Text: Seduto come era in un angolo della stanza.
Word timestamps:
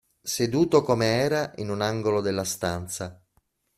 Seduto 0.23 0.81
come 0.81 1.05
era 1.19 1.51
in 1.57 1.69
un 1.69 1.79
angolo 1.81 2.21
della 2.21 2.43
stanza. 2.43 3.21